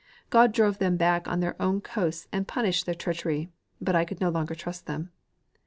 God 0.31 0.51
drove 0.51 0.79
them 0.79 0.97
back 0.97 1.27
on 1.27 1.41
their 1.41 1.55
own 1.61 1.79
coasts 1.79 2.27
and 2.31 2.47
punished 2.47 2.87
their 2.87 2.95
treachery, 2.95 3.49
but 3.79 3.93
I 3.95 4.03
could 4.03 4.19
no 4.19 4.29
longer 4.29 4.55
trust 4.55 4.87
them." 4.87 5.11